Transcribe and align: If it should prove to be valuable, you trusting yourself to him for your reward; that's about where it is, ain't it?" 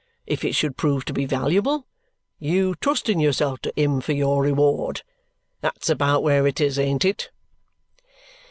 If 0.25 0.43
it 0.43 0.55
should 0.55 0.77
prove 0.77 1.05
to 1.05 1.13
be 1.13 1.27
valuable, 1.27 1.85
you 2.39 2.73
trusting 2.81 3.19
yourself 3.19 3.59
to 3.61 3.73
him 3.75 4.01
for 4.01 4.13
your 4.13 4.41
reward; 4.41 5.03
that's 5.61 5.91
about 5.91 6.23
where 6.23 6.47
it 6.47 6.59
is, 6.59 6.79
ain't 6.79 7.05
it?" 7.05 7.29